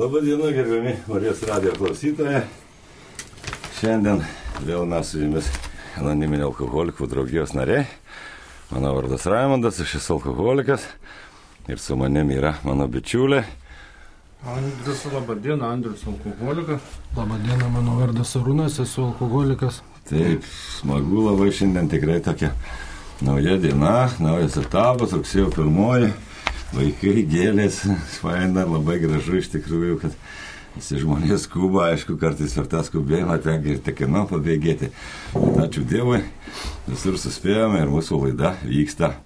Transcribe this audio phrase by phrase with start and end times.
[0.00, 2.38] Labadiena, gerbiami Marijos radio klausytojai.
[3.76, 4.22] Šiandien
[4.64, 5.50] vėl mes su jumis
[6.00, 7.82] anoniminio alkoholikų draugijos nariai.
[8.70, 10.86] Mano vardas Raimondas, aš esu alkoholikas
[11.68, 13.42] ir su manim yra mano bičiulė.
[14.54, 16.96] Andrius, laba diena, Andrius alkoholikas.
[17.18, 19.82] Labadiena, mano vardas Arūnas, esu alkoholikas.
[20.08, 20.48] Taip,
[20.78, 22.54] smagu labai šiandien tikrai tokia
[23.20, 26.14] nauja diena, naujas etapas, rugsėjo pirmoji.
[26.70, 27.80] Vaikai gėlės,
[28.20, 30.14] faina, labai gražu iš tikrųjų, kad
[30.76, 34.92] visi žmonės skuba, aišku, kartais per tą skubėjimą tenka ir tekino pabėgėti.
[35.34, 36.20] Bet ačiū Dievui,
[36.86, 39.16] visur suspėjome ir mūsų laida vyksta.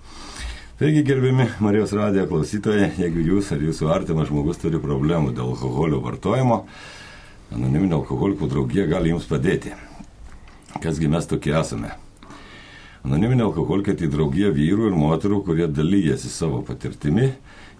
[0.80, 6.00] Taigi, gerbiami Marijos radijo klausytojai, jeigu jūs ar jūsų artimas žmogus turi problemų dėl alkoholio
[6.02, 6.62] vartojimo,
[7.54, 9.76] anoniminio alkoholikų draugija gali jums padėti.
[10.80, 11.92] Kasgi mes tokie esame?
[13.04, 17.34] Anoniminė alkoholikė tai draugija vyrų ir moterų, kurie dalyjasi savo patirtimi,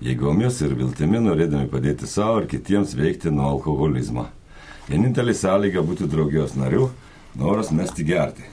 [0.05, 4.27] jėgomis ir viltimi, norėdami padėti savo ir kitiems veikti nuo alkoholizmo.
[4.91, 6.91] Vienintelė sąlyga būti draugijos nariu-
[7.41, 8.45] noras mesti gerti.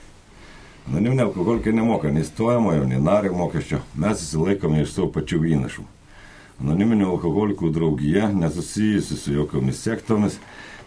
[0.88, 5.83] Anoniminė alkoholikė nemoka nei stojamojo, nei nario mokesčio, mes įsilaikome iš savo pačių įnašų.
[6.61, 10.39] Anoniminio alkoholikų draugija nesusijusi su jokiomis sektomis,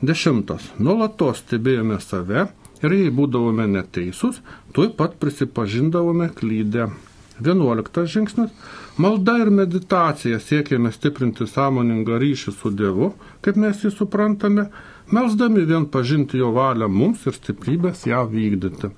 [0.00, 0.70] Dešimtas.
[0.80, 2.48] Nuolatos stebėjome save
[2.80, 4.40] ir jei būdavome neteisūs,
[4.72, 6.88] tuoj pat prisipažindavome klydę.
[7.40, 8.50] Vienuoliktas žingsnis.
[9.00, 14.66] Malda ir meditacija siekėme stiprinti sąmoningą ryšį su Dievu, kaip mes jį suprantame,
[15.14, 18.92] melsdami vien pažinti jo valią mums ir stiprybės ją vykdyti.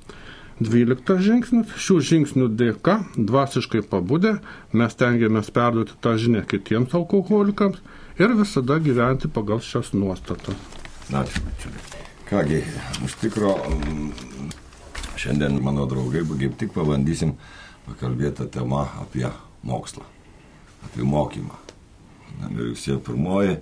[0.63, 1.71] Dvyliktas žingsnis.
[1.85, 4.37] Šių žingsnių dėka, dvasiškai pabudę,
[4.77, 7.81] mes tengiamės perduoti tą žinią kitiems alkoholikams
[8.21, 10.59] ir visada gyventi pagal šias nuostatas.
[11.11, 12.03] Ačiū, bičiuliai.
[12.29, 12.61] Kągi,
[13.05, 13.57] iš tikro,
[15.21, 17.35] šiandien mano draugai, kaip tik pabandysim
[17.87, 19.29] pakalbėti tema apie
[19.67, 20.07] mokslą,
[20.89, 21.61] apie mokymą.
[22.43, 23.59] Rugsėjo pirmoji,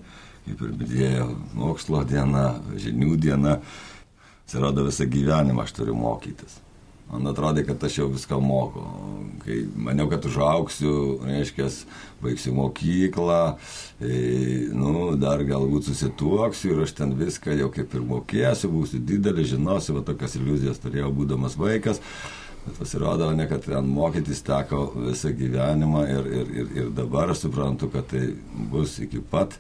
[0.47, 2.47] kaip ir minėjau, mokslo diena,
[2.81, 3.59] žinių diena,
[4.45, 6.61] atsirado visą gyvenimą aš turiu mokytis.
[7.11, 8.85] Man atrodė, kad aš jau viską moku.
[9.43, 10.93] Kai maniau, kad užauksiu,
[11.27, 11.67] reiškia,
[12.23, 13.39] baigsiu mokyklą,
[13.99, 14.19] e,
[14.71, 19.97] nu, dar galbūt susituoksiu ir aš ten viską jau kaip ir mokėsiu, būsiu didelis, žinosiu,
[19.99, 21.99] va tokias iliuzijas turėjau būdamas vaikas.
[22.67, 27.89] Bet pasirodo, ne kad ten mokytis teko visą gyvenimą ir, ir, ir, ir dabar suprantu,
[27.93, 28.35] kad tai
[28.73, 29.57] bus iki pat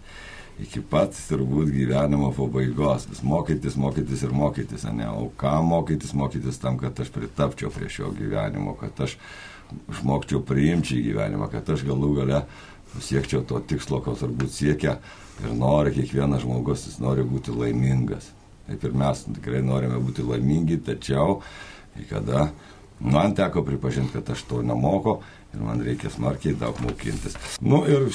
[0.60, 3.06] iki pat turbūt gyvenimo pabaigos.
[3.10, 5.08] Vis mokytis, mokytis ir mokytis, ne?
[5.08, 9.16] O ką mokytis, mokytis tam, kad aš pritapčiau prie šio gyvenimo, kad aš
[9.92, 12.42] išmokčiau priimti į gyvenimą, kad aš galų gale
[12.94, 14.98] pasiekčiau to tikslo, ko turbūt siekia
[15.40, 18.32] ir nori kiekvienas žmogus, jis nori būti laimingas.
[18.66, 21.40] Taip ir mes tikrai norime būti laimingi, tačiau
[21.94, 22.48] kai kada
[23.00, 25.20] man teko pripažinti, kad aš to nemoku
[25.55, 27.37] ir man reikia smarkiai daug mokintis.
[27.61, 28.11] Nu ir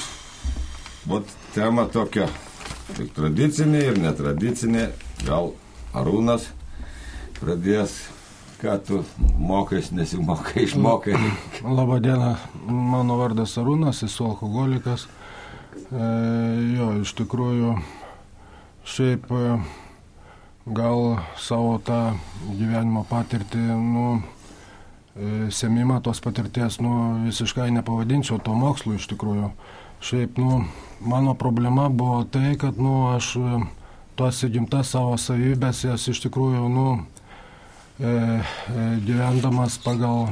[1.06, 2.24] Vat tema tokia
[2.98, 4.88] ir tradicinė, ir netradicinė.
[5.22, 5.52] Gal
[5.94, 6.48] Arūnas
[7.38, 7.94] pradės,
[8.58, 8.98] ką tu
[9.38, 11.14] mokais, nesimokai, išmokai.
[11.62, 12.32] Labadiena,
[12.66, 15.06] mano vardas Arūnas, esu alkoholikas.
[15.86, 16.10] E,
[16.74, 17.76] jo, iš tikrųjų,
[18.96, 19.44] šiaip e,
[20.66, 22.00] gal savo tą
[22.48, 24.08] gyvenimo patirtį, nu,
[25.50, 26.92] semimą tos patirties, nu,
[27.24, 29.50] visiškai nepavadinčiau to mokslu iš tikrųjų.
[30.04, 30.64] Šiaip, nu,
[31.00, 33.60] mano problema buvo tai, kad, nu, aš e,
[34.16, 36.86] tos įgimtas savo savybės, jas iš tikrųjų, nu,
[38.00, 40.28] e, e, gyvendamas pagal,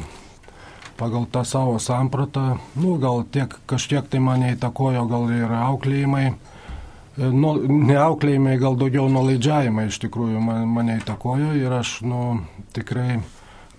[1.00, 7.30] pagal tą savo sampratą, nu, gal tiek kažkiek tai mane įtakojo, gal ir auklėjimai, e,
[7.32, 12.44] nu, ne auklėjimai, gal daugiau nuolaidžiavimai iš tikrųjų man, mane įtakojo ir aš, nu,
[12.76, 13.22] tikrai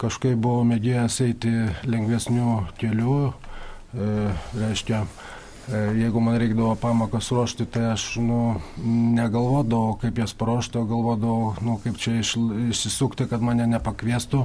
[0.05, 1.55] kažkaip buvau mėgėjęs eiti
[1.89, 4.11] lengvesnių kelių, e,
[4.61, 5.05] reiškia,
[5.65, 8.39] E, jeigu man reikdavo pamokas ruošti, tai aš nu,
[9.17, 12.35] negalvodavau, kaip jas paruošti, o galvodavau, nu, kaip čia iš,
[12.69, 14.43] išsisukti, kad mane nepakviestų,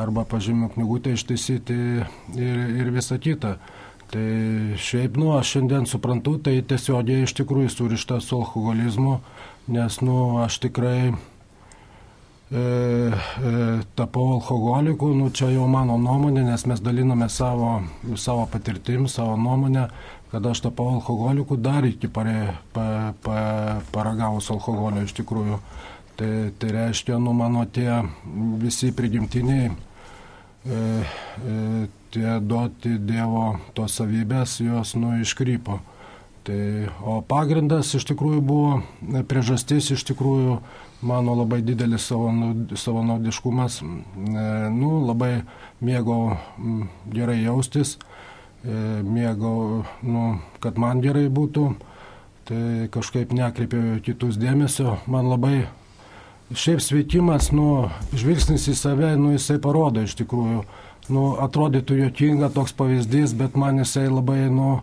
[0.00, 1.76] arba pažymių knygutę ištaisyti
[2.40, 3.58] ir, ir visa kita.
[4.08, 4.26] Tai
[4.80, 9.18] šiaip, nu, aš šiandien suprantu, tai tiesiogiai iš tikrųjų surišta su alkoholizmu,
[9.76, 11.12] nes, nu, aš tikrai
[12.50, 13.54] e, e,
[13.98, 17.80] tapau alkoholiku, nu, čia jau mano nuomonė, nes mes daliname savo,
[18.14, 19.88] savo patirtim, savo nuomonę
[20.30, 25.58] kada aš tapau alkoholiku dar iki pare, pa, pa, paragavus alkoholio iš tikrųjų.
[26.16, 28.00] Tai, tai reiškia, nu mano tie
[28.60, 31.56] visi prigimtiniai, e, e,
[32.12, 35.78] tie duoti Dievo tos savybės, jos nu iškrypo.
[36.46, 36.58] Tai,
[37.02, 38.76] o pagrindas iš tikrųjų buvo,
[39.26, 40.60] priežastis iš tikrųjų
[41.06, 43.86] mano labai didelis savanaudiškumas, e,
[44.70, 45.32] nu, labai
[45.82, 46.36] mėgau
[47.10, 47.96] gerai jaustis,
[48.66, 50.22] E, mėgau, nu,
[50.62, 51.68] kad man gerai būtų,
[52.48, 54.96] tai kažkaip nekreipiau kitus dėmesio.
[55.06, 55.68] Man labai
[56.50, 60.64] šiaip sveikimas, nu, žvilgsnis į save, nu, jisai parodo iš tikrųjų.
[61.14, 64.80] Nu, atrodytų jokinga toks pavyzdys, bet man jisai labai, nu,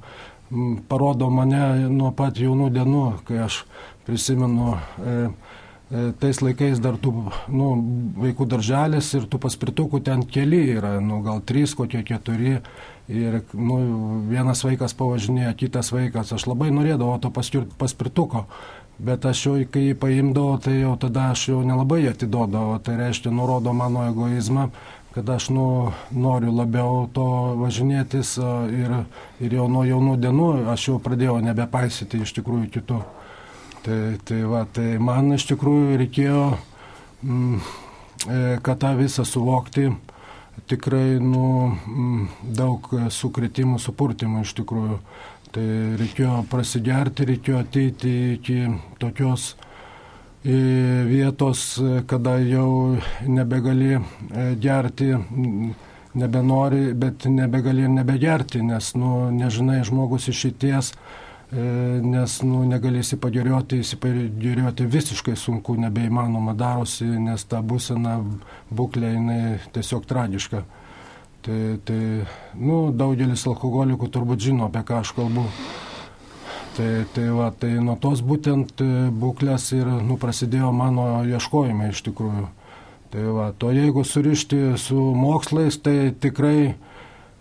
[0.89, 3.63] parodo mane nuo pat jaunų dienų, kai aš
[4.07, 4.77] prisimenu.
[4.99, 5.17] E,
[5.93, 7.11] e tais laikais dar tų
[7.53, 7.67] nu,
[8.23, 12.57] vaikų darželis ir tų paspirtukų ten keli yra, nu, gal trys, kokie keturi
[13.11, 13.77] Ir nu,
[14.29, 16.31] vienas vaikas pavažinėjo, kitas vaikas.
[16.31, 18.45] Aš labai norėdavau to paspirtuko,
[18.95, 22.79] bet aš jau, kai jį paimdavau, tai jau tada aš jau nelabai atiduodavau.
[22.79, 24.69] Tai reiškia, nurodo mano egoizmą,
[25.13, 25.65] kad aš nu,
[26.11, 27.25] noriu labiau to
[27.59, 28.35] važinėtis
[28.73, 28.95] ir,
[29.43, 33.01] ir jau nuo jaunų dienų aš jau pradėjau nebepaisyti iš tikrųjų kitų.
[33.83, 36.43] Tai, tai, va, tai man iš tikrųjų reikėjo,
[37.21, 37.61] mm,
[38.25, 39.89] e, kad tą visą suvokti
[40.71, 41.75] tikrai nu,
[42.55, 44.99] daug sukretimų, supurtimų iš tikrųjų.
[45.53, 45.65] Tai
[45.99, 48.57] reikėjo prasigerti, reikėjo ateiti iki
[49.01, 49.51] tokios
[50.43, 51.65] vietos,
[52.07, 54.01] kada jau nebegali e,
[54.59, 55.13] gerti,
[56.13, 60.93] nebenori, bet nebegali ir nebegerti, nes nu, nežinai žmogus išeities
[61.53, 61.63] E,
[62.01, 68.15] nes nu, negali įsipadėrioti, įsipadėrioti visiškai sunku, nebeįmanoma darosi, nes ta būsena
[68.73, 69.41] būklė jinai
[69.75, 70.63] tiesiog tragiška.
[71.45, 71.99] Tai, tai
[72.57, 75.45] nu, daugelis alkoholikų turbūt žino, apie ką aš kalbu.
[76.73, 82.01] Tai, tai, va, tai nuo tos būtent e, būklės ir nu, prasidėjo mano ieškojimai iš
[82.07, 82.47] tikrųjų.
[83.13, 86.73] Tai va, to jeigu surišti su mokslais, tai tikrai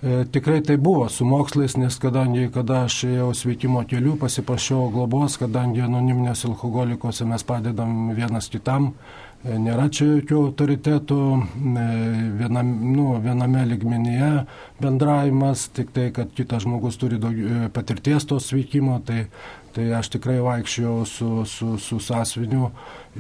[0.03, 5.85] tikrai tai buvo su mokslais, nes kadangi, kada aš ėjau sveikimo keliu, pasiprašiau globos, kadangi
[5.87, 8.89] anoniminės alkoholikose mes padedam vienas kitam,
[9.45, 11.87] e, nėra čia jokių autoritetų, e,
[12.41, 14.33] vienam, nu, viename ligmenyje
[14.83, 17.39] bendravimas, tik tai, kad kitas žmogus turi daug
[17.71, 19.29] patirties to sveikimo, tai,
[19.77, 22.73] tai aš tikrai vaikščiau su, su, su sąsviniu,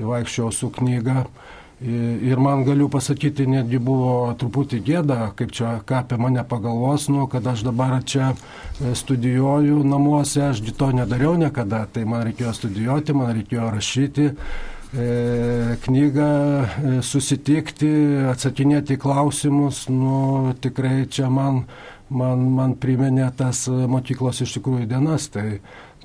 [0.02, 1.28] vaikščiau su knyga.
[1.82, 7.24] Ir man galiu pasakyti, netgi buvo truputį gėda, kaip čia ką apie mane pagalvos, nu,
[7.26, 13.16] kad aš dabar čia e, studijuoju namuose, aš to nedariau niekada, tai man reikėjo studijuoti,
[13.18, 14.36] man reikėjo rašyti e,
[15.82, 17.90] knygą, e, susitikti,
[18.30, 21.64] atsakinėti klausimus, nu, tikrai čia man,
[22.14, 25.32] man, man priminė tas mokyklos iš tikrųjų dienas.
[25.34, 25.58] Tai,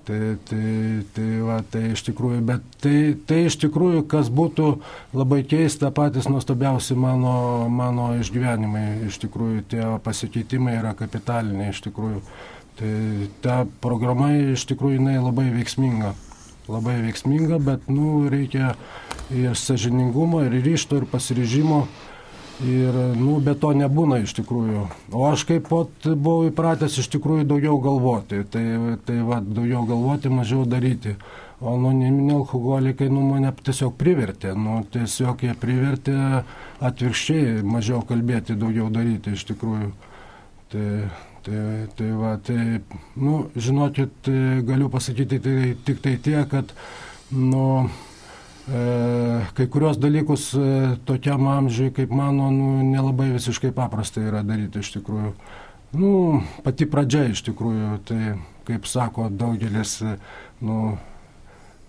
[0.08, 4.68] Tai, tai, tai, va, tai iš tikrųjų, bet tai, tai iš tikrųjų, kas būtų
[5.12, 12.22] labai keista, patys nuostabiausi mano, mano išgyvenimai, iš tikrųjų tie pasikeitimai yra kapitaliniai, iš tikrųjų.
[12.80, 12.94] Tai
[13.44, 16.14] ta programa iš tikrųjų jinai labai veiksminga.
[16.72, 18.78] Labai veiksminga, bet, nu, reikia
[19.36, 21.84] ir sažiningumo, ir ryšto, ir pasiryžimo.
[22.66, 24.88] Ir, nu, be to nebūna iš tikrųjų.
[25.14, 28.42] O aš kaip pat buvau įpratęs iš tikrųjų daugiau galvoti.
[28.50, 28.64] Tai,
[29.06, 31.14] tai va, daugiau galvoti, mažiau daryti.
[31.62, 36.18] O anoniminiai alkoholikai, nu, mane tiesiog privertė, nu, tiesiog jie privertė
[36.86, 39.94] atvirkščiai mažiau kalbėti, daugiau daryti iš tikrųjų.
[40.74, 40.90] Tai,
[41.46, 41.62] tai,
[41.98, 42.60] tai va, tai,
[43.22, 44.30] nu, žinokit,
[44.66, 46.74] galiu pasakyti tai tik tai tie, kad,
[47.34, 47.86] nu,
[48.68, 50.70] kai kurios dalykus e,
[51.08, 55.34] tokiam amžiui, kaip mano, nu, nelabai visiškai paprasta yra daryti iš tikrųjų.
[55.98, 56.10] Nu,
[56.66, 58.34] pati pradžia iš tikrųjų, tai,
[58.68, 60.02] kaip sako daugelis,
[60.60, 60.98] nu,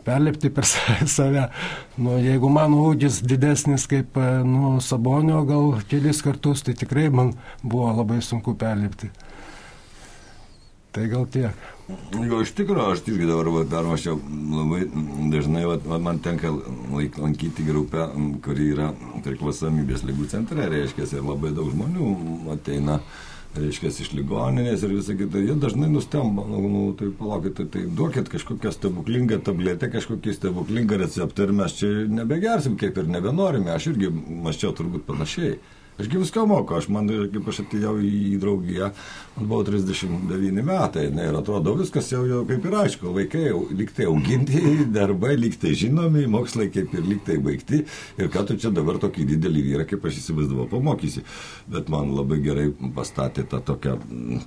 [0.07, 0.69] perlipti per
[1.17, 1.49] save.
[1.99, 7.35] Nu, jeigu mano ūgis didesnis kaip e, nu, Sabonio gal kelis kartus, tai tikrai man
[7.63, 9.11] buvo labai sunku perlipti.
[10.95, 11.67] Tai gal tiek.
[11.89, 14.19] Jo, iš tikrųjų, aš irgi dabar permašiau
[14.53, 14.83] labai
[15.33, 16.51] dažnai, va, va, man tenka
[16.93, 18.11] lankyti grupę,
[18.45, 18.91] kuri yra
[19.25, 22.13] priklausomybės lygų centre, reiškia, ir labai daug žmonių
[22.59, 23.01] ateina.
[23.57, 27.87] Reiškia, iš ligoninės ir visą kitą, jie dažnai nustemba, nu, nu tai palaukit, tai, tai
[27.97, 33.89] duokit kažkokią stebuklingą tabletę, kažkokį stebuklingą receptą ir mes čia nebegersim, kaip ir nebenorime, aš
[33.95, 35.57] irgi maščiau turbūt panašiai.
[35.99, 38.93] Ašgi viską moku, aš man, kaip aš atėjau į draugiją,
[39.35, 43.65] man buvo 39 metai, ne, ir atrodo viskas jau, jau kaip ir aišku, vaikai jau
[43.75, 44.61] liktai auginti,
[44.99, 47.81] darbai liktai žinomi, mokslai kaip ir liktai baigti,
[48.15, 51.25] ir ką tu čia dabar tokį didelį vyrą, kaip aš įsivaizdavau, pamokysi.
[51.75, 54.47] Bet man labai gerai pastatė tą tokią mm,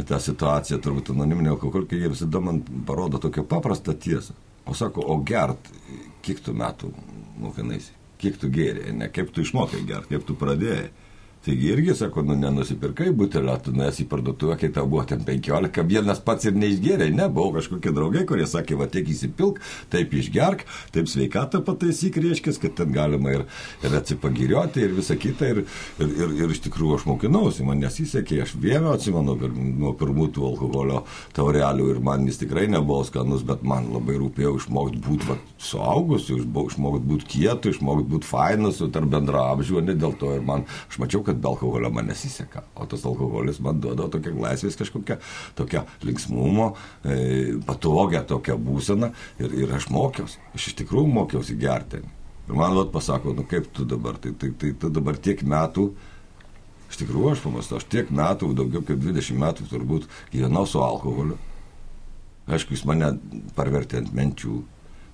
[0.00, 4.32] tą situaciją, turbūt anoniminio alkoholikai, jie visada man parodo tokią paprastą tiesą.
[4.64, 5.68] O sako, o gert,
[6.24, 6.88] kiek tu metų
[7.44, 8.05] mokinaisi?
[8.20, 10.88] Kiek tu gėrė, ne kaip tu išmokai gerti, kaip tu pradėjai.
[11.44, 15.84] Taigi irgi sako, nu nenusipirkai butelio, tu nuės į parduotuvę, kai tau buvo ten 15,
[15.86, 19.60] vienas pats ir neišgėrė, ne, buvo kažkokie draugai, kurie sakė, va tiek įsipilk,
[19.92, 20.64] taip išgerk,
[20.96, 23.44] taip sveikatą pataisyk, reiškia, kad ten galima ir,
[23.86, 25.52] ir atsipagirioti ir visa kita.
[25.52, 25.60] Ir,
[26.02, 30.48] ir, ir, ir iš tikrųjų aš mokinausi, man nesisekė, aš vieno atsimenu nuo pirmų tų
[30.50, 31.04] alkoholio
[31.36, 37.06] taurelių ir man jis tikrai nebuvo skanus, bet man labai rūpėjo išmokti būti suaugusiu, išmokti
[37.06, 41.35] būti kietu, išmokti būti fainus, tarp bendra apžiūrė, dėl to ir man, aš mačiau, kad
[41.40, 42.64] be alkoholio man nesiseka.
[42.74, 45.18] O tas alkoholis man duoda tokią laisvės kažkokią,
[45.58, 46.72] tokią linksmumo,
[47.04, 49.12] e, patogią tokią būseną.
[49.42, 52.02] Ir, ir aš mokiausi, aš iš tikrųjų mokiausi gerti.
[52.46, 55.88] Ir man vat pasako, nu kaip tu dabar, tai, tai, tai tu dabar tiek metų,
[56.90, 61.38] iš tikrųjų aš pamastau, aš tiek metų, daugiau kaip 20 metų turbūt gyvenau su alkoholiu.
[62.46, 63.10] Aišku, jis mane
[63.56, 64.60] parvertė ant menčių,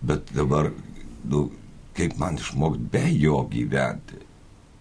[0.05, 0.69] bet dabar,
[1.25, 1.47] nu,
[1.97, 4.21] kaip man išmokti be jo gyventi.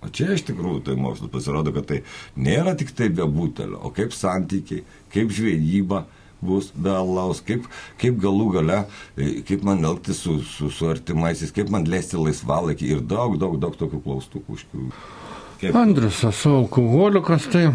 [0.01, 1.99] O čia iš tikrųjų tai mokslas pasirodo, kad tai
[2.33, 4.81] nėra tik tai be butelio, o kaip santykiai,
[5.13, 6.05] kaip žvejyba
[6.41, 7.67] bus be alaus, kaip,
[8.01, 8.79] kaip galų gale,
[9.13, 13.59] e, kaip man elgtis su, su, su artimaisiais, kaip man leisti laisvalaikį ir daug, daug,
[13.61, 14.57] daug tokių klaustukų.
[15.61, 15.77] Kaip...
[15.77, 17.67] Andrius, esu alkoholikas, tai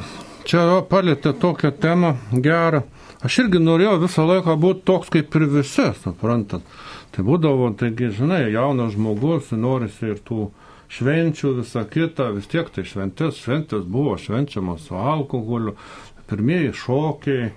[0.50, 2.82] čia palėtė tokią temą gerą.
[3.24, 6.66] Aš irgi norėjau visą laiką būti toks kaip ir visi, suprantat.
[7.14, 10.50] Tai būdavo, taigi, žinai, jaunas žmogus, norisi ir tų
[10.92, 15.76] švenčių, visa kita, vis tiek tai šventės, šventės buvo švenčiamas su alkoholiu,
[16.30, 17.50] pirmieji šokiai,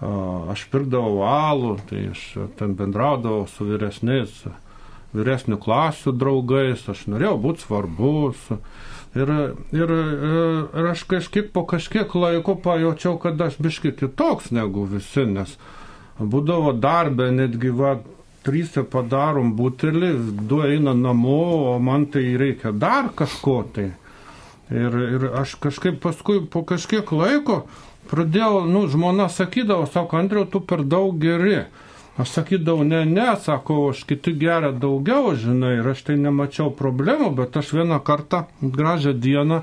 [0.00, 2.24] aš pirkdavau alų, tai aš
[2.58, 4.32] ten bendraudavau su vyresniais,
[5.16, 8.46] vyresnių klasių draugais, aš norėjau būti svarbus.
[9.10, 9.30] Ir,
[9.74, 15.56] ir, ir aš kažkiek po kažkiek laiko pajaučiau, kad aš biški kitoks negu visi, nes
[16.20, 17.96] būdavo darbė netgi va,
[18.46, 20.12] trysia padarom butelį,
[20.48, 23.90] du eina namo, o man tai reikia dar kažko tai.
[24.70, 27.64] Ir, ir aš kažkaip paskui po kažkiek laiko
[28.10, 31.64] pradėjau, nu, žmona sakydavo, sako, Andriu, tu per daug geri.
[32.20, 37.30] Aš sakydavau, ne, ne, sako, aš kiti geria daugiau, žinai, ir aš tai nemačiau problemų,
[37.38, 39.62] bet aš vieną kartą, gražią dieną,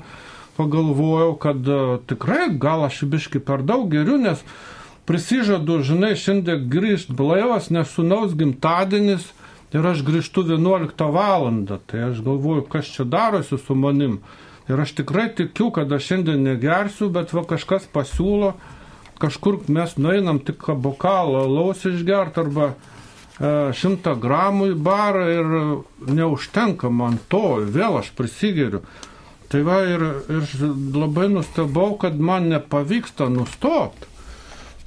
[0.56, 4.42] pagalvojau, kad uh, tikrai gal aš biški per daug geriu, nes
[5.08, 9.30] prisižadu, žinai, šiandien grįžti blaivas, nes sunaus gimtadienis
[9.72, 11.80] ir aš grįžtu 11 valandą.
[11.88, 14.20] Tai aš galvoju, kas čia darosi su manim.
[14.68, 18.52] Ir aš tikrai tikiu, kad aš šiandien negersiu, bet va kažkas pasiūlo,
[19.18, 22.74] kažkur mes nueinam tik bokalą laus išgert arba e,
[23.72, 25.48] šimtą gramų į barą ir
[26.04, 28.84] neužtenka man to, vėl aš prisigeriu.
[29.48, 34.12] Tai va ir, ir labai nustebau, kad man nepavyksta nustoti.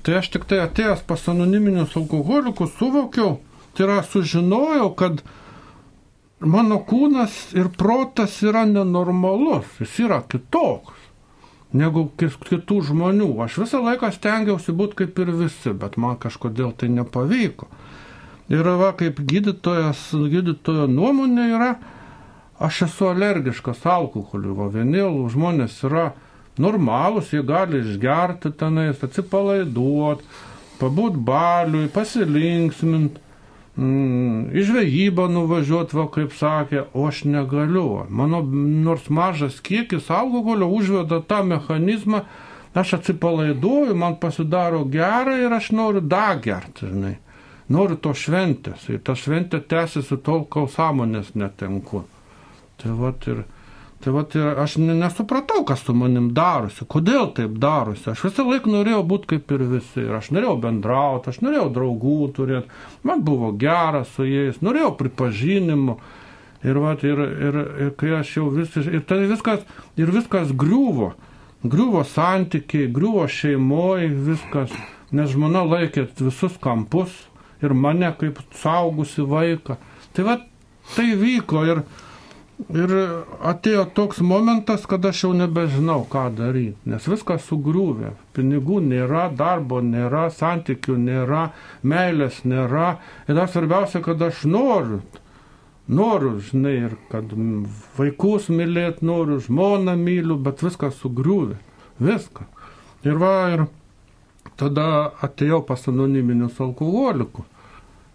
[0.02, 3.38] Tai aš tik tai atėjęs pas anoniminius alkoholikus suvokiau,
[3.78, 5.22] tai yra sužinojau, kad
[6.42, 10.98] mano kūnas ir protas yra nenormalus, jis yra kitoks
[11.72, 13.30] negu kitų žmonių.
[13.46, 17.70] Aš visą laiką stengiausi būti kaip ir visi, bet man kažkodėl tai nepavyko.
[18.52, 21.70] Ir va, kaip gydytojas, gydytojo nuomonė yra,
[22.60, 26.10] aš esu alergiškas alkoholiu, va, vieni žmonės yra
[26.60, 30.26] normalūs, jie gali išgerti tenais, atsipalaiduoti,
[30.82, 33.22] pabūt baliui, pasilinksminti.
[33.78, 38.06] mm, į žvejybą nuvažiuoti, va, kaip sakė, o aš negaliu.
[38.10, 42.26] Mano nors mažas kiekis alkoholio užveda tą mechanizmą,
[42.76, 47.18] aš atsipalaiduoju, man pasidaro gerai ir aš noriu dar gerti, žinai.
[47.72, 48.90] Noriu to šventės.
[48.92, 52.04] Ir ta šventė tęsiasi tol, kol sąmonės netenku.
[52.82, 53.46] Tai va ir...
[54.02, 58.08] Tai va, tai aš nesupratau, kas su manim darosi, kodėl taip darosi.
[58.10, 60.02] Aš visą laiką norėjau būti kaip ir visi.
[60.08, 62.72] Ir aš norėjau bendrauti, aš norėjau draugų turėti,
[63.06, 66.00] man buvo gera su jais, norėjau pripažinimo.
[66.66, 69.62] Ir, va, ir, ir, ir kai aš jau vis, ir tai viskas,
[69.98, 71.14] ir viskas griuvo.
[71.62, 74.74] Griuvo santykiai, griuvo šeimoje, viskas.
[75.14, 77.14] Nes žmona laikė visus kampus
[77.62, 79.78] ir mane kaip saugusi vaiką.
[80.16, 80.40] Tai va,
[80.96, 81.84] tai vyko ir
[82.70, 82.92] Ir
[83.48, 88.12] atėjo toks momentas, kad aš jau nebežinau, ką daryti, nes viskas sugriuvė.
[88.36, 91.48] Pinigų nėra, darbo nėra, santykių nėra,
[91.82, 93.00] meilės nėra.
[93.26, 95.02] Ir dar svarbiausia, kad aš noriu.
[95.92, 97.34] Noriu, žinai, ir kad
[97.98, 101.58] vaikus mylėt noriu, žmoną myliu, bet viskas sugriuvė.
[102.02, 102.48] Viskas.
[103.08, 103.66] Ir va, ir
[104.60, 107.48] tada atėjau pas anoniminius alkoholikus.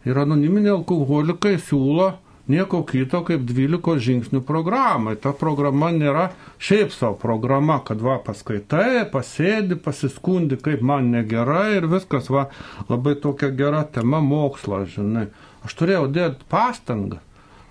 [0.06, 2.12] Ir anoniminiai alkoholikai siūlo
[2.48, 5.16] nieko kito kaip 12 žingsnių programą.
[5.18, 6.28] Ta programa nėra
[6.62, 12.48] šiaip savo programa, kad va paskaitai, pasėdi, pasiskundi, kaip man negerai ir viskas, va
[12.90, 15.28] labai tokia gera tema mokslas, žinai.
[15.66, 17.18] Aš turėjau dėti pastangą.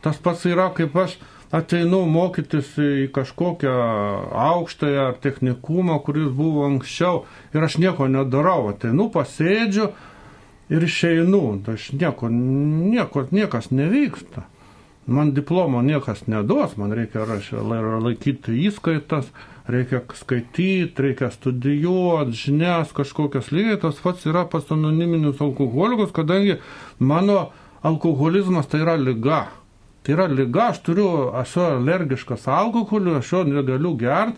[0.03, 1.15] Tas pats yra, kaip aš
[1.55, 3.75] ateinu mokytis į kažkokią
[4.43, 7.23] aukštąją ar technikumą, kuris buvo anksčiau
[7.55, 8.73] ir aš nieko nedarau.
[8.73, 9.87] Ateinu, pasėdžiu
[10.67, 11.45] ir išeinu.
[11.71, 14.43] Aš nieko, nieko, niekas nevyksta
[15.07, 17.25] man diplomo niekas neduos, man reikia
[18.01, 19.27] laikyti įskaitas,
[19.69, 26.57] reikia skaityti, reikia studijuoti, žinias kažkokias lygiai, tas pats yra pas anoniminius alkoholikus, kadangi
[26.99, 27.51] mano
[27.85, 29.45] alkoholizmas tai yra lyga.
[30.05, 34.37] Tai yra lyga, aš turiu, aš esu alergiškas alkoholiu, aš jo negaliu gerti,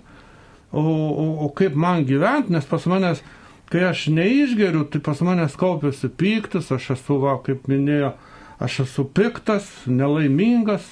[0.71, 3.24] o, o, o kaip man gyventi, nes pas manęs,
[3.71, 8.13] kai aš neišgeriu, tai pas manęs kaupiasi pyktis, aš esu, va, kaip minėjo,
[8.59, 10.86] aš esu piktas, nelaimingas.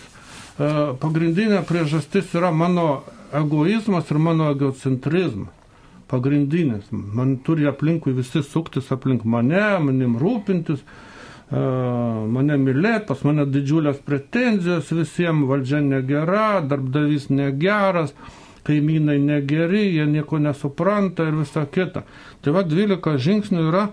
[0.55, 0.69] E,
[1.01, 3.03] pagrindinė priežastis yra mano
[3.35, 5.51] egoizmas ir mano egocentrizmas.
[6.07, 6.85] Pagrindinis.
[6.91, 11.61] Man turi aplinkui visi suktis aplink mane, manim rūpintis, e,
[12.37, 18.13] mane mylėti, pas mane didžiulės pretenzijos visiems, valdžia negera, darbdavys negeras,
[18.65, 22.05] kaimynai negeri, jie nieko nesupranta ir visa kita.
[22.41, 23.87] Tai va 12 žingsnių yra,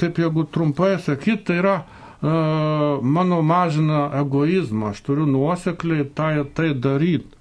[0.00, 1.76] taip jeigu trumpai sakyti, tai yra
[2.22, 7.36] mano mažina egoizmą, aš turiu nuosekliai tai, tai daryti.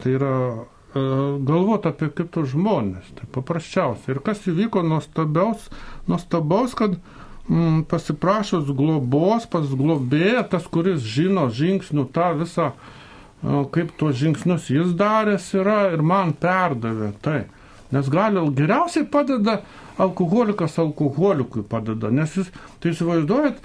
[0.00, 0.34] Tai yra
[1.46, 4.10] galvoti apie kitus žmonės, tai paprasčiausia.
[4.14, 5.68] Ir kas įvyko nuostabiaus,
[6.10, 6.96] nuostabaus, kad
[7.46, 12.72] mm, pasiprašus globos pas globėją, tas, kuris žino žingsnių tą visą,
[13.72, 17.44] kaip tuos žingsnius jis daręs yra ir man perdavė tai.
[17.94, 19.60] Nes gali geriausiai padeda
[20.00, 23.60] alkoholikas alkoholikui padeda, nes jis, tai įsivaizduojat,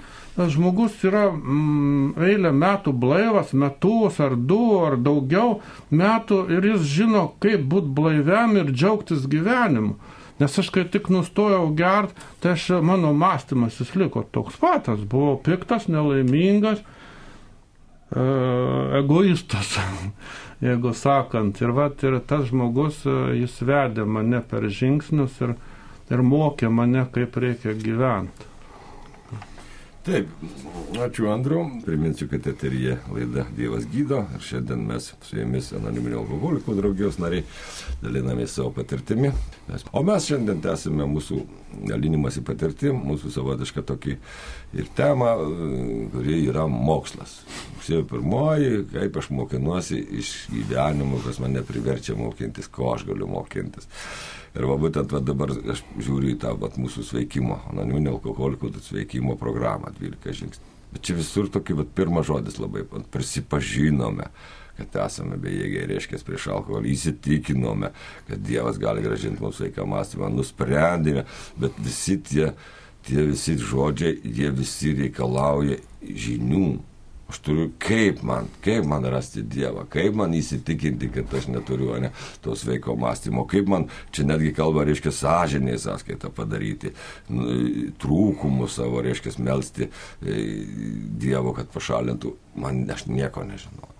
[0.52, 7.24] žmogus yra mm, eilę metų blaivas, metus ar du ar daugiau metų ir jis žino,
[7.40, 9.96] kaip būti blaiviam ir džiaugtis gyvenimu.
[10.36, 12.12] Nes aš kai tik nustojau gert,
[12.44, 16.82] tai aš, mano mąstymas jis liko toks patas, buvau piktas, nelaimingas,
[18.12, 18.26] e,
[19.00, 19.78] egoistas,
[20.66, 21.62] jeigu sakant.
[21.64, 25.56] Ir, vat, ir tas žmogus, e, jis vedė mane per žingsnius ir,
[26.10, 28.52] ir mokė mane, kaip reikia gyventi.
[30.06, 30.28] Taip,
[31.02, 31.64] ačiū Andriu.
[31.82, 37.42] Priminsiu, kad eterija laida Dievas gydo ir šiandien mes su jumis anoniminio alkoholikų draugijos nariai
[38.04, 39.32] dalinamės savo patirtimi.
[39.90, 41.40] O mes šiandien tęsime mūsų
[41.90, 44.14] dalinimąsi patirtim, mūsų savotišką tokį
[44.74, 45.30] ir temą,
[46.12, 47.38] kuri yra mokslas.
[47.76, 53.88] Rugsėjo pirmoji, kaip aš mokinuosi iš gyvenimo, kas mane priverčia mokintis, ko aš galiu mokintis.
[54.56, 59.36] Ir va būtent va, dabar aš žiūriu į tą va, mūsų sveikimo, anoniminio alkoholikų sveikimo
[59.40, 60.72] programą 12 žingsnių.
[60.94, 64.30] Bet čia visur tokį va, pirmas žodis labai prisipažinome
[64.76, 67.92] kad esame bejėgiai, reiškia, prieš alkoholį, įsitikinome,
[68.28, 71.24] kad Dievas gali gražinti mums sveiką mąstymą, nusprendėme,
[71.60, 72.50] bet visi tie,
[73.06, 76.68] tie visi žodžiai, jie visi reikalauja žinių,
[77.26, 82.12] Aš turiu, kaip man, kaip man rasti Dievą, kaip man įsitikinti, kad aš neturiu ne,
[82.44, 86.94] to sveiko mąstymo, kaip man, čia netgi kalba, reiškia, sąžinė sąskaitą padaryti,
[87.34, 87.48] nu,
[87.98, 90.38] trūkumus savo, reiškia, melstį e,
[91.18, 93.95] Dievo, kad pašalintų, man aš nieko nežinau.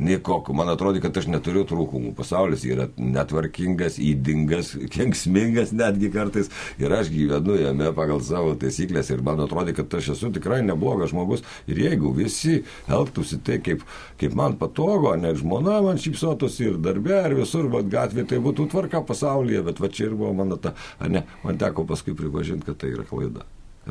[0.00, 0.52] Nikoko.
[0.56, 2.14] Man atrodo, kad aš neturiu trūkumų.
[2.16, 6.48] Pasaulis yra netvarkingas, įdingas, kenksmingas netgi kartais.
[6.80, 9.12] Ir aš gyvenu jame pagal savo taisyklės.
[9.12, 11.44] Ir man atrodo, kad aš esu tikrai neblogas žmogus.
[11.68, 13.84] Ir jeigu visi elgtųsi tai, kaip,
[14.20, 18.70] kaip man patogu, ne žmona man šypsotųsi ir darbė, ir visur, bet gatvėje tai būtų
[18.72, 19.64] tvarka pasaulyje.
[19.68, 23.04] Bet va čia ir buvo mano ta, ne, man teko paskui pripažinti, kad tai yra
[23.08, 23.44] klaida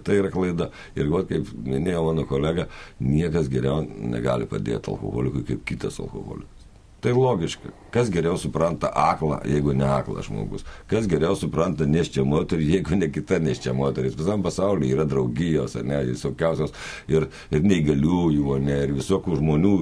[0.05, 0.69] tai yra klaida.
[0.99, 2.67] Ir va, kaip minėjo mano kolega,
[3.03, 6.58] niekas geriau negali padėti alkoholikui kaip kitas alkoholikas.
[6.99, 7.69] Tai logiška.
[7.95, 10.65] Kas geriau supranta aklą, jeigu ne aklas žmogus?
[10.91, 14.17] Kas geriau supranta neščia moterį, jeigu ne kita neščia moteris?
[14.19, 16.75] Visam pasaulyje yra draugijos, ne, visokiausios
[17.07, 19.73] ir, ir neįgaliųjų, ne, ir visokių žmonių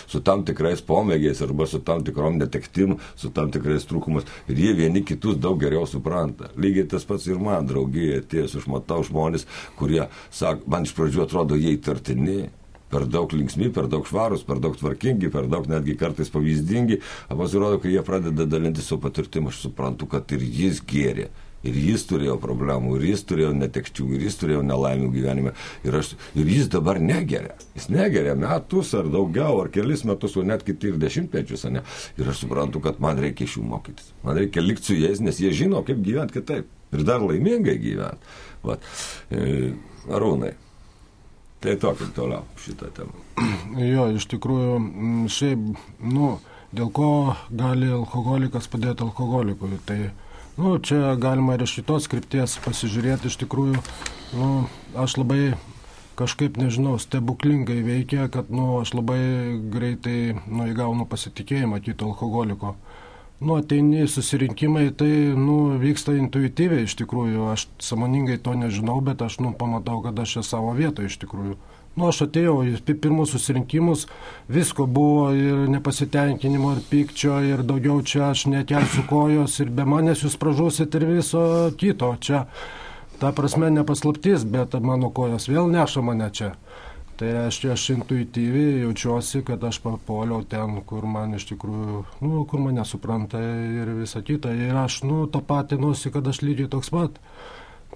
[0.00, 4.26] su tam tikrais pomėgiais arba su tam tikrom netektim, su tam tikrais trūkumas.
[4.50, 6.50] Ir jie vieni kitus daug geriau supranta.
[6.58, 9.46] Lygiai tas pats ir man draugija atėjus, aš matau žmonės,
[9.78, 12.48] kurie, sak, man iš pradžių atrodo jie įtartini
[12.90, 17.80] per daug linksmi, per daug švarūs, per daug tvarkingi, per daug netgi kartais pavyzdingi, pasirodo,
[17.82, 21.28] kai jie pradeda dalinti savo patirtim, aš suprantu, kad ir jis gėrė.
[21.66, 25.52] Ir jis turėjo problemų, ir jis turėjo netekčių, ir jis turėjo nelaimių gyvenime.
[25.82, 27.56] Ir, aš, ir jis dabar negeria.
[27.74, 31.66] Jis negeria metus ar daugiau, ar kelis metus, o net kiti ir dešimtmečius.
[31.74, 31.82] Ne?
[32.14, 34.14] Ir aš suprantu, kad man reikia iš jų mokytis.
[34.22, 36.70] Man reikia likti su jais, nes jie žino, kaip gyventi kitaip.
[36.94, 38.38] Ir dar laimingai gyventi.
[39.34, 39.74] E,
[40.14, 40.54] arūnai.
[41.58, 43.24] Tai tokį toliau šitą temą.
[43.78, 44.76] Jo, iš tikrųjų,
[45.32, 45.64] šiaip,
[46.06, 46.28] nu,
[46.74, 47.10] dėl ko
[47.50, 49.80] gali alkoholikas padėti alkoholikui.
[49.88, 49.98] Tai,
[50.58, 53.82] nu, čia galima ir iš šitos skripties pasižiūrėti, iš tikrųjų,
[54.38, 54.52] nu,
[54.98, 55.42] aš labai
[56.18, 59.20] kažkaip, nežinau, stebuklingai veikia, kad, nu, aš labai
[59.74, 62.74] greitai, nu, įgaunu pasitikėjimą kito alkoholiko.
[63.38, 67.44] Nu, ateini susirinkimai, tai, nu, vyksta intuityviai iš tikrųjų.
[67.52, 71.54] Aš samoningai to nežinau, bet aš, nu, pamatau, kad aš esu savo vietoje iš tikrųjų.
[71.94, 74.08] Nu, aš atėjau į pirmus susirinkimus,
[74.50, 80.26] visko buvo ir nepasitenkinimo, ir pykčio, ir daugiau čia aš nekelsiu kojos, ir be manęs
[80.26, 81.42] jūs pražusit ir viso
[81.78, 82.44] kito čia.
[83.22, 86.52] Ta prasme nepaslaptis, bet mano kojos vėl neša mane čia.
[87.18, 92.62] Tai reiškia, aš intuityviai jaučiuosi, kad aš papuoliau ten, kur man iš tikrųjų, nu, kur
[92.62, 94.52] mane supranta ir visa kita.
[94.54, 97.18] Ir aš, nu, tapatinuosi, kad aš lygiai toks pat.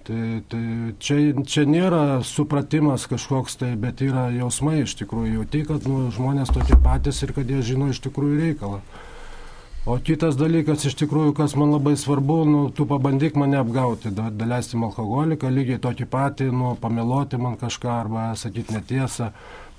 [0.03, 0.19] Tai,
[0.51, 0.63] tai
[0.99, 5.37] čia, čia nėra supratimas kažkoks tai, bet yra jausmai iš tikrųjų.
[5.37, 8.83] Jauti, kad nu, žmonės tokie patys ir kad jie žino iš tikrųjų reikalą.
[9.85, 14.29] O kitas dalykas, iš tikrųjų, kas man labai svarbu, nu, tu pabandyk mane apgauti, da,
[14.31, 19.33] daleisim alkoholiką, lygiai tokį patį, nu, pameluoti man kažką arba sakyti netiesą.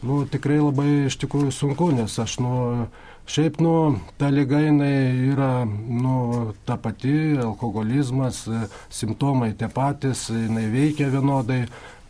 [0.04, 2.89] Nu, tikrai labai iš tikrųjų sunku, nes aš, nu,
[3.32, 4.92] šiaip, nu, ta lyga jinai
[5.32, 8.44] yra, nu, ta pati, alkoholizmas,
[8.92, 11.62] simptomai tie patys, jinai veikia vienodai.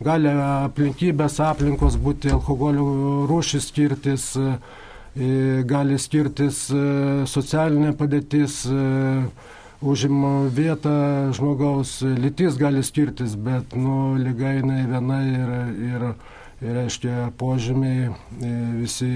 [0.02, 2.88] Gali aplinkybės, aplinkos būti alkoholio
[3.30, 4.32] rūšis skirtis.
[4.34, 4.58] E,
[5.14, 9.26] gali skirtis e, socialinė padėtis, e,
[9.84, 15.52] užima vietą žmogaus, lytis gali skirtis, bet nu, lyga jinai viena ir,
[15.86, 16.06] ir,
[16.64, 19.12] ir reiškia požymiai e, visi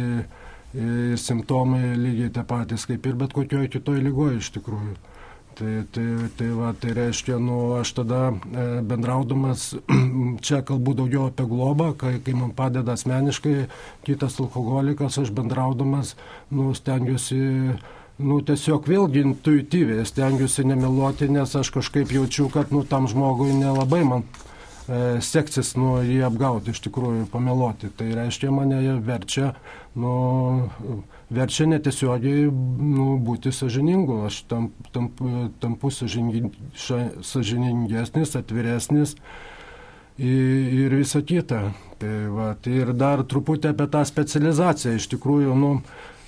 [0.79, 4.95] ir simptomai lygiai tie patys kaip ir bet kokioje kitoje lygoje iš tikrųjų.
[5.59, 6.05] Tai, tai,
[6.38, 9.73] tai, va, tai reiškia, nu, aš tada e, bendraudamas,
[10.47, 13.64] čia kalbu daugiau apie globą, kai, kai man padeda asmeniškai
[14.07, 16.14] kitas alkoholikas, aš bendraudamas,
[16.55, 17.42] nu, stengiuosi
[18.23, 24.05] nu, tiesiog vėlgi intuityviai stengiuosi nemeluoti, nes aš kažkaip jaučiu, kad nu, tam žmogui nelabai
[24.07, 24.27] man
[25.20, 27.90] seksis nu, jį apgauti, iš tikrųjų pameluoti.
[27.96, 29.53] Tai reiškia, mane verčia
[29.98, 30.12] nu,
[31.29, 34.24] verčia netiesiogiai nu, būti sažiningu.
[34.29, 35.11] Aš tam, tam,
[35.61, 39.16] tampu sažiningesnis, atviresnis
[40.18, 41.72] ir visa kita.
[41.98, 44.94] Tai, va, tai ir dar truputį apie tą specializaciją.
[44.96, 45.70] Iš tikrųjų, nu,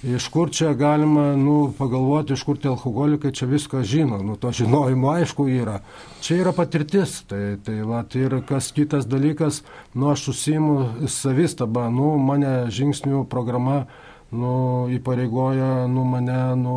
[0.02, 4.22] iš kur čia galima nu, pagalvoti, iš kur tie alkoholikai čia viską žino.
[4.24, 5.80] Nu, to žinojimo aišku yra.
[6.24, 7.20] Čia yra patirtis.
[7.28, 9.62] Tai, tai va, tai ir kas kitas dalykas,
[9.94, 13.84] nu, aš susimu savistabą, nu, mane žingsnių programa
[14.32, 16.76] nu, įpareigoja nu, mane nu,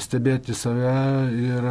[0.00, 1.70] stebėti save ir,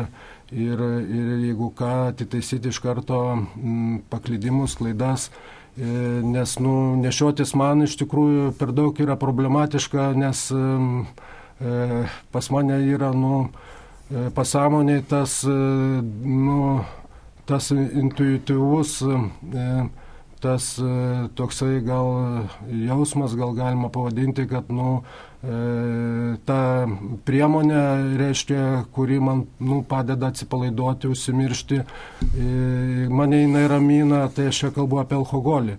[0.52, 5.30] ir, ir jeigu ką, atitaisyti iš karto m, mm, paklydimus, klaidas,
[5.78, 13.12] nes nu, nešiotis man iš tikrųjų per daug yra problematiška, nes e, pas mane yra
[13.14, 13.48] nu,
[14.10, 16.82] e, pasąmonė tas, nu,
[17.46, 19.72] tas intuityvus e,
[20.42, 20.90] tas e,
[21.38, 22.10] toksai gal
[22.70, 26.88] jausmas, gal galima pavadinti, kad, nu, e, ta
[27.26, 27.82] priemonė,
[28.18, 35.02] reiškia, kuri man, nu, padeda atsipalaiduoti, užsimiršti, e, mane jinai ramina, tai aš čia kalbu
[35.04, 35.78] apie alkoholį.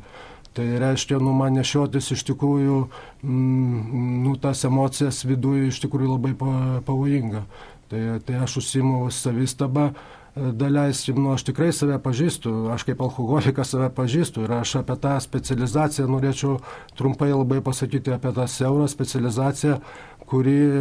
[0.54, 2.78] Tai reiškia, nu, man nešiotis iš tikrųjų,
[3.22, 6.32] mm, nu, tas emocijas viduje iš tikrųjų labai
[6.86, 7.44] pavojinga.
[7.88, 9.90] Tai, tai aš užsimu savistabą,
[10.52, 15.16] daleiskim, nu, aš tikrai save pažįstu, aš kaip alkoholikas save pažįstu ir aš apie tą
[15.22, 16.58] specializaciją norėčiau
[16.98, 19.78] trumpai labai pasakyti apie tą siaurą specializaciją,
[20.28, 20.80] kuri e,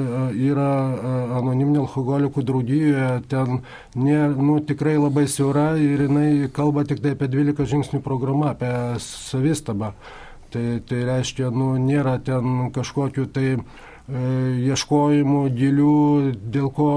[0.50, 3.62] yra e, anoniminio alkoholikų draugijoje, ten
[3.96, 8.72] ne, nu, tikrai labai siaura ir jinai kalba tik tai apie 12 žingsnių programą, apie
[9.04, 9.94] savistabą.
[10.52, 13.60] Tai, tai reiškia, nu, nėra ten kažkokių tai e,
[14.68, 15.98] ieškojimų gilių,
[16.56, 16.92] dėl ko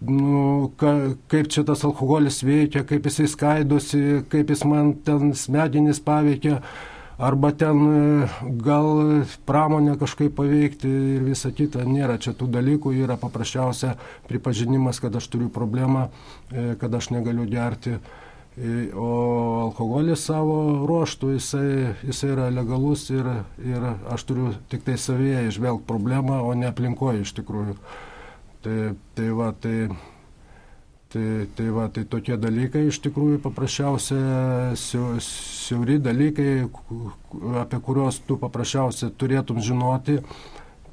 [0.00, 0.94] nu, ka,
[1.28, 6.60] kaip čia tas alkoholis veikia, kaip jisai skaidosi, kaip jis man ten smegenis paveikia,
[7.20, 8.28] arba ten e,
[8.64, 8.88] gal
[9.46, 11.84] pramonę kažkaip paveikti ir visa kita.
[11.84, 13.94] Nėra čia tų dalykų, yra paprasčiausia
[14.30, 16.08] pripažinimas, kad aš turiu problemą,
[16.48, 17.98] e, kad aš negaliu gerti.
[18.56, 19.10] E, o
[19.68, 21.70] alkoholis savo ruoštų, jisai,
[22.08, 23.28] jisai yra legalus ir,
[23.68, 27.76] ir aš turiu tik tai savyje išvelgti problemą, o ne aplinkoje iš tikrųjų.
[28.60, 29.88] Tai, tai va, tai,
[31.08, 36.66] tai, tai va, tai tokie dalykai iš tikrųjų paprasčiausia siauri dalykai,
[37.62, 40.18] apie kuriuos tu paprasčiausiai turėtum žinoti.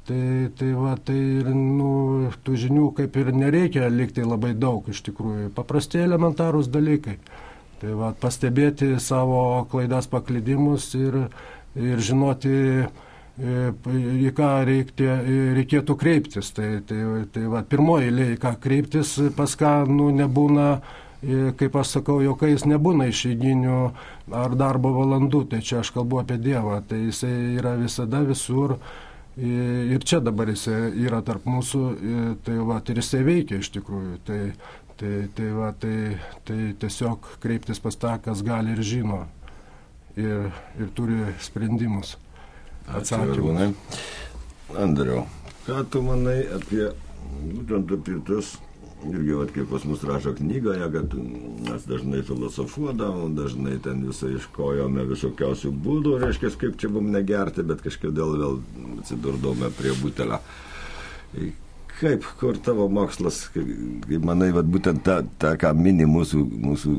[0.08, 0.22] Tai,
[0.56, 5.50] tai va, tai ir, nu, tų žinių kaip ir nereikia likti labai daug iš tikrųjų.
[5.52, 7.18] Paprasti elementarūs dalykai.
[7.82, 11.20] Tai va, pastebėti savo klaidas paklydimus ir,
[11.76, 12.88] ir žinoti,
[13.38, 15.06] į ką reikti,
[15.56, 16.50] reikėtų kreiptis.
[16.54, 20.80] Tai, tai, tai va, pirmoji eilė, į ką kreiptis, pas ką nu, nebūna,
[21.58, 23.78] kaip aš sakau, jokais nebūna išeiginių
[24.34, 25.44] ar darbo valandų.
[25.52, 26.82] Tai čia aš kalbu apie Dievą.
[26.88, 28.78] Tai jisai yra visada visur.
[29.38, 31.82] Ir čia dabar jisai yra tarp mūsų,
[32.42, 34.18] tai va, ir jisai veikia iš tikrųjų.
[34.26, 34.42] Tai,
[34.98, 39.26] tai, tai, va, tai, tai tiesiog kreiptis pas tą, kas gali ir žino.
[40.18, 40.48] Ir,
[40.82, 42.16] ir turi sprendimus
[42.96, 43.72] atsakymai.
[44.78, 45.26] Andriau,
[45.66, 46.90] ką tu manai apie,
[47.54, 48.56] būtent apie tas,
[49.06, 51.14] irgi, vat, kaip pas mus rašo knygoje, kad
[51.68, 57.84] mes dažnai filosofuodavom, dažnai ten visą iškojome visokiausių būdų, reiškia, kaip čia mums negerti, bet
[57.84, 58.60] kažkodėl vėl
[58.98, 60.40] atsidurdome prie butelio.
[61.98, 66.96] Kaip, kur tavo mokslas, kaip manai, vat, būtent ta, ta, ką mini mūsų, mūsų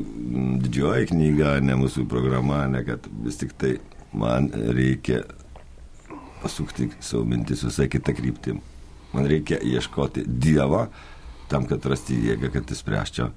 [0.64, 3.78] didžioji knyga, ne mūsų programa, ne kad vis tik tai
[4.12, 5.22] man reikia
[6.42, 8.60] pasukti savo mintis visai kitą kryptim.
[9.12, 10.86] Man reikia ieškoti Dievą
[11.50, 13.30] tam, kad rasti jėgą, kad įspręščiau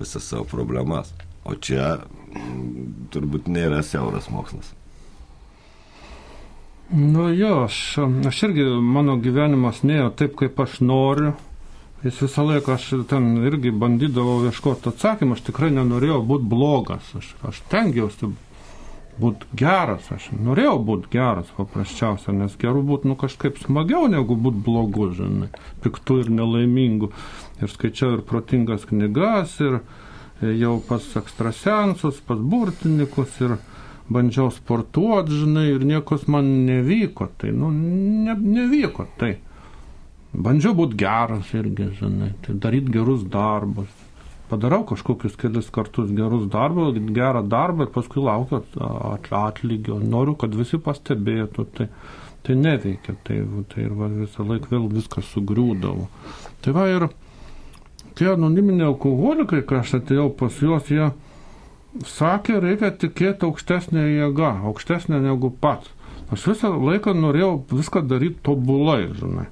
[0.00, 1.12] visas savo problemas.
[1.44, 2.00] O čia
[2.34, 4.74] m, turbūt nėra siauras mokslas.
[6.90, 7.76] Nu jo, aš,
[8.26, 11.36] aš irgi, mano gyvenimas nėjo taip, kaip aš noriu.
[12.02, 17.34] Jis visą laiką aš ten irgi bandydavau ieškoti atsakymą, aš tikrai nenorėjau būti blogas, aš,
[17.46, 18.32] aš tengiausi
[19.20, 24.62] būti geras, aš norėjau būti geras paprasčiausia, nes geru būtų nu, kažkaip smagiau negu būti
[24.66, 25.50] blogu, žinai,
[25.84, 27.10] piktų ir nelaimingų.
[27.60, 29.80] Ir skaičiau ir protingas knygas, ir
[30.40, 33.58] jau pas ekstrasensus, pas burtininkus, ir
[34.10, 39.36] bandžiau sportuoti, žinai, ir niekas man nevyko, tai, nu, ne, nevyko, tai.
[40.30, 43.90] Bandžiau būti geras irgi, žinai, tai daryti gerus darbus
[44.50, 48.62] padarau kažkokius kelis kartus gerus darbus, gerą darbą ir paskui laukiu
[49.38, 50.00] atlygio.
[50.02, 51.66] Noriu, kad visi pastebėtų.
[51.76, 51.86] Tai,
[52.46, 53.14] tai neveikia.
[53.26, 53.38] Tai,
[53.72, 56.08] tai ir va, visą laiką vėl viskas sugriūdavo.
[56.64, 57.08] Tai va ir
[58.18, 61.12] tie anoniminiai alkoholikai, kai aš atėjau pas juos, jie
[62.10, 65.94] sakė, reikia tikėti aukštesnė jėga, aukštesnė negu pats.
[66.30, 69.48] Aš visą laiką norėjau viską daryti tobulai, žinai.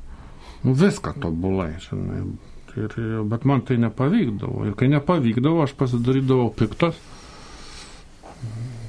[0.63, 2.23] Nu, viską tobulai, žinai
[2.79, 2.97] Ir,
[3.31, 4.67] bet man tai nepavykdavo.
[4.69, 6.99] Ir kai nepavykdavo, aš pasidarydavau piktas.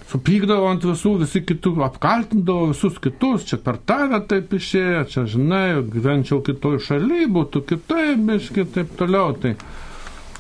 [0.09, 5.83] Supykdavo ant visų, visi kitų, apkaltindavo visus kitus, čia per tave taip išėjo, čia žinai,
[5.93, 9.35] gyvenčiau kitoj šaly, būtų kitaip, biški, taip toliau.
[9.37, 9.53] Tai,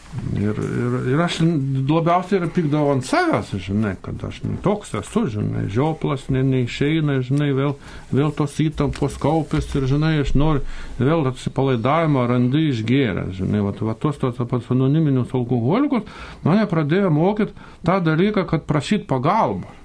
[0.09, 5.67] Ir, ir, ir aš labiausiai ir pykdavau ant savęs, žinai, kad aš toks esu, žinai,
[5.69, 7.75] žioplas ne, neišeina, žinai, vėl,
[8.09, 10.63] vėl tos įtampos kaupės ir, žinai, aš noriu
[10.97, 16.09] vėl atsipalaidavimo randi išgėrę, žinai, va, va tos tos pats anoniminius alkoholikus
[16.47, 19.77] mane pradėjo mokyti tą dalyką, kad prašyti pagalbos.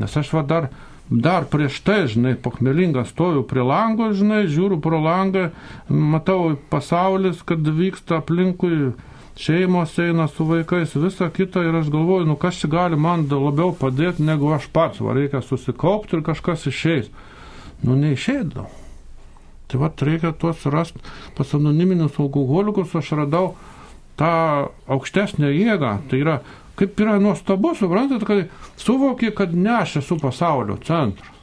[0.00, 0.70] Nes aš va dar
[1.10, 5.48] dar prieš tai, žinai, pakmelingas stoju prie lango, žinai, žiūriu pro langą,
[5.90, 8.92] matau pasaulis, kad vyksta aplinkui
[9.38, 13.74] šeimos eina su vaikais, visa kita ir aš galvoju, nu kas čia gali man labiau
[13.76, 17.10] padėti negu aš pats, va reikia susikaupti ir kažkas išeis.
[17.82, 18.66] Nu neišėdau.
[19.70, 20.98] Tai va reikia tuos rasti
[21.36, 23.54] pas anoniminius alkoholikus, aš radau
[24.20, 24.32] tą
[24.90, 26.40] aukštesnę jėgą, tai yra
[26.80, 28.48] kaip yra nuostabu, suprantat, kad
[28.80, 31.36] suvoki, kad ne aš esu pasaulio centras.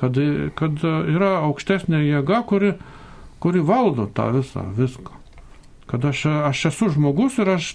[0.00, 0.16] Kad,
[0.56, 0.80] kad
[1.12, 2.72] yra aukštesnė jėga, kuri,
[3.42, 5.21] kuri valdo tą visą, viską.
[5.92, 7.74] Kad aš, aš esu žmogus ir aš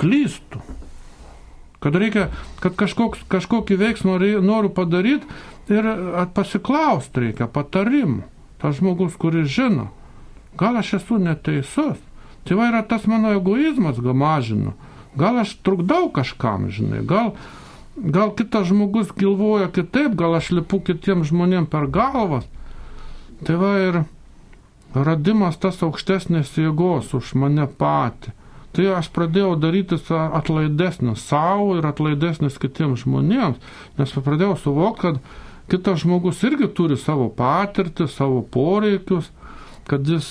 [0.00, 0.62] klystu.
[1.84, 2.30] Kad reikia,
[2.64, 5.28] kad kažkoks, kažkokį veiksmą noriu padaryti
[5.68, 5.84] ir
[6.32, 8.24] pasiklausti reikia patarimų.
[8.62, 9.90] Tas žmogus, kuris žino,
[10.56, 12.00] gal aš esu neteisus.
[12.48, 14.72] Tai va yra tas mano egoizmas, gal mažinu.
[15.20, 17.34] Gal aš trukdau kažkam, žinai, gal,
[17.96, 22.48] gal kitas žmogus galvoja kitaip, gal aš lipu kitiems žmonėms per galvas.
[23.44, 24.00] Tai va ir
[24.94, 28.34] radimas tas aukštesnės jėgos už mane patį.
[28.74, 33.60] Tai aš pradėjau daryti atlaidesnis savo ir atlaidesnis kitiems žmonėms,
[33.98, 39.30] nes pradėjau suvokti, kad kitas žmogus irgi turi savo patirtį, savo poreikius,
[39.86, 40.26] kad jis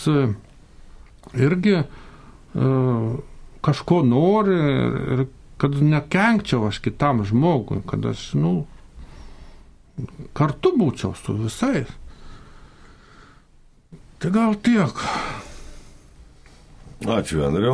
[1.39, 3.15] irgi uh,
[3.63, 4.59] kažko nori
[5.15, 5.25] ir
[5.57, 8.65] kad nekenkčiau aš kitam žmogui, kad aš, nu,
[10.35, 11.87] kartu būčiau su visais.
[14.23, 14.99] Tai gal tiek.
[17.11, 17.73] Ačiū, Andriu.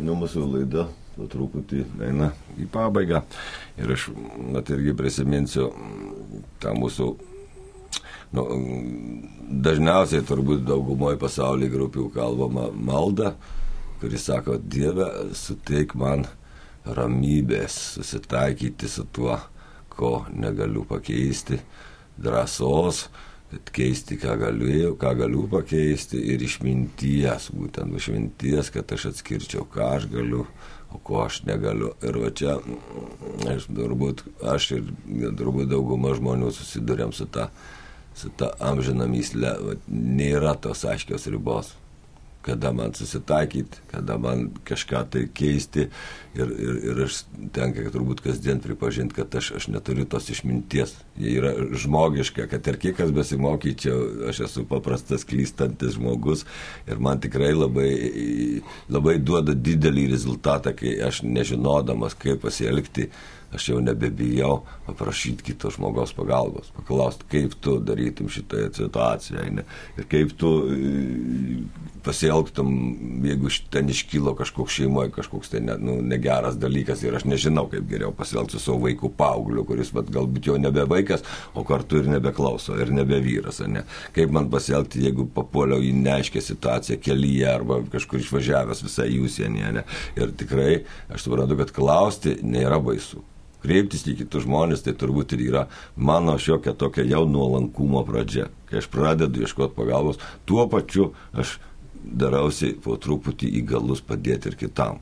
[0.00, 3.20] Nu, mūsų laida po truputį eina į pabaigą.
[3.76, 4.06] Ir aš,
[4.48, 5.66] net irgi prisiminsiu
[6.64, 7.08] tą mūsų,
[8.32, 8.46] nu,
[9.66, 13.34] dažniausiai turbūt daugumoje pasaulio grupių kalbama malda,
[14.00, 16.24] kuris sako, Dieve, suteik man
[16.88, 19.36] ramybės, susitaikyti su tuo,
[19.92, 21.60] ko negaliu pakeisti,
[22.16, 23.04] drąsos,
[23.74, 30.08] keisti, ką galiu, ką galiu pakeisti ir išminties, būtent išminties, kad aš atskirčiau, ką aš
[30.12, 30.44] galiu,
[30.94, 31.92] o ko aš negaliu.
[32.04, 32.58] Ir va čia,
[33.50, 34.90] aš turbūt, aš ir
[35.38, 37.50] turbūt dauguma žmonių susidurėm su ta,
[38.14, 41.74] su ta amžina myslė, va, nėra tos aiškios ribos
[42.44, 45.86] kada man susitaikyti, kada man kažką tai keisti
[46.36, 47.22] ir, ir, ir aš
[47.56, 50.92] tenka turbūt kasdien pripažinti, kad aš, aš neturiu tos išminties.
[51.20, 51.54] Jie yra
[51.84, 56.44] žmogiška, kad ir kiek aš besimokyčiau, aš esu paprastas klystantis žmogus
[56.88, 57.92] ir man tikrai labai,
[58.92, 63.08] labai duoda didelį rezultatą, kai aš nežinodamas, kaip pasielgti,
[63.54, 69.64] aš jau nebebijau paprašyti kito žmogaus pagalbos, paklausti, kaip tu darytum šitoje situacijoje ne?
[69.98, 70.92] ir kaip tu e,
[72.04, 72.70] pasielgtum,
[73.24, 77.86] jeigu ten iškylo kažkoks šeimoje, kažkoks tai ne, nu, negeras dalykas ir aš nežinau, kaip
[77.88, 82.10] geriau pasielgti su savo vaiku paaugliu, kuris vat, galbūt jau nebe vaikas, o kartu ir
[82.12, 83.62] nebeklauso, ir nebe vyras.
[83.64, 83.86] Ne?
[84.16, 89.84] Kaip man pasielgti, jeigu papuoliau į neaiškę situaciją kelyje arba kažkur išvažiavęs visai į užsienį.
[90.18, 93.22] Ir tikrai aš suprantu, kad klausti nėra baisu
[93.64, 95.64] kreiptis į kitus žmonės, tai turbūt ir yra
[95.96, 98.50] mano šiokia tokia jau nuolankumo pradžia.
[98.68, 101.58] Kai aš pradedu ieškoti pagalbos, tuo pačiu aš
[102.04, 105.00] darausi po truputį įgalus padėti ir kitam,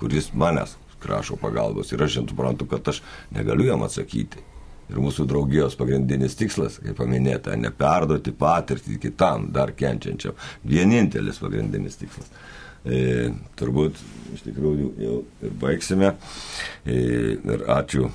[0.00, 1.92] kuris manęs prašo pagalbos.
[1.92, 3.02] Ir aš suprantu, kad aš
[3.34, 4.44] negaliu jam atsakyti.
[4.92, 10.36] Ir mūsų draugijos pagrindinis tikslas, kaip paminėta, neperduoti patirtį kitam, dar kenčiančiam.
[10.68, 12.28] Vienintelis pagrindinis tikslas.
[12.82, 13.98] E, turbūt
[14.34, 15.16] iš tikrųjų jau
[15.46, 16.14] ir baigsime.
[16.84, 16.98] E,
[17.38, 18.10] ir ačiū.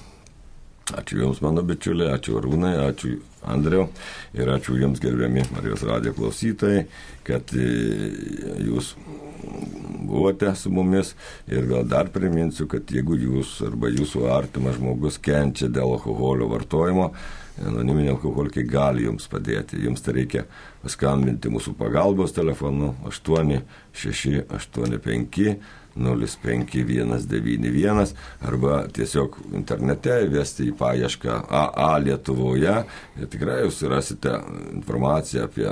[0.98, 3.90] Ačiū Jums, mano bičiuliai, ačiū Arūnai, ačiū Andriu
[4.36, 6.86] ir ačiū Jums, gerbiami Marijos radijo klausytojai,
[7.28, 7.68] kad e,
[8.68, 8.94] Jūs
[10.18, 11.14] buvote su mumis
[11.48, 17.12] ir gal dar priminsiu, kad jeigu Jūs arba Jūsų artimas žmogus kenčia dėl alkoholio vartojimo,
[17.66, 19.84] anoniminiai alkoholikai gali jums padėti.
[19.86, 20.42] Jums tai reikia
[20.84, 25.58] paskambinti mūsų pagalbos telefonu 8685
[25.98, 28.14] 05191
[28.48, 32.78] arba tiesiog internete įvesti į paiešką AA Lietuvoje
[33.18, 34.32] ir tikrai jūs rasite
[34.78, 35.68] informaciją apie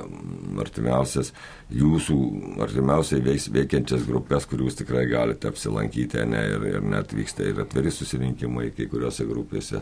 [0.62, 1.28] artimiausias
[1.74, 2.16] jūsų
[2.62, 7.94] artimiausiai veikiančias grupės, kur jūs tikrai galite apsilankyti, ne, ir, ir net vyksta ir atviri
[7.94, 9.82] susirinkimai kai kuriuose grupėse,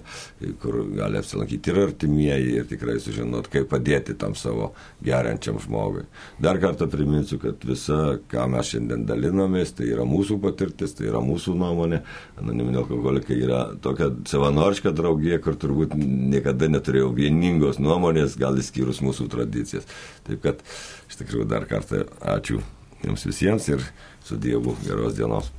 [0.64, 4.72] kur gali apsilankyti ir artimieji ir tikrai sužinot, kaip padėti tam savo
[5.04, 6.06] geriančiam žmogui.
[6.44, 8.00] Dar kartą priminsiu, kad visa,
[8.32, 12.02] ką mes šiandien dalinomės, tai yra mūsų mūsų patirtis, tai yra mūsų nuomonė.
[12.42, 19.30] Anoniminė alkoholikai yra tokia savanoriška draugija, kur turbūt niekada neturėjau vieningos nuomonės, gal įskyrus mūsų
[19.30, 19.86] tradicijas.
[20.26, 20.64] Taip kad
[21.10, 22.62] iš tikrųjų dar kartą ačiū
[23.04, 23.84] Jums visiems ir
[24.24, 25.54] su Dievu geros dienos.